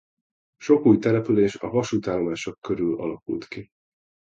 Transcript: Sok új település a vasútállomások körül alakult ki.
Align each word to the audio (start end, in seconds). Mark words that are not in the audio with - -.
Sok 0.57 0.85
új 0.85 0.97
település 0.97 1.55
a 1.55 1.69
vasútállomások 1.69 2.59
körül 2.61 2.99
alakult 2.99 3.47
ki. 3.47 3.69